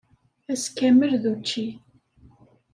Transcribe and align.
Ass 0.51 0.65
kamel 0.77 1.11
d 1.21 1.23
učči. 1.31 1.67